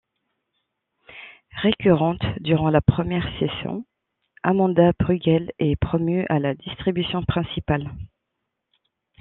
[1.61, 3.85] Récurrente durant la première saison,
[4.41, 7.93] Amanda Brugel est promue à la distribution principale.